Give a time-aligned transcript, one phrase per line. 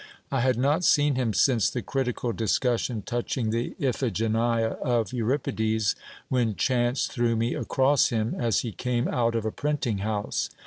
[0.31, 5.93] I had not seen him since the critical discussion touching the Iphigenia of Euri pides,
[6.27, 10.49] when chance threw me across him, as he came out of a printing house.